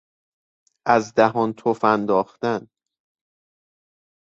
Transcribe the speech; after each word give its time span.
از 0.87 1.13
دهان 1.15 1.53
تف 1.53 1.83
انداختن 1.83 2.67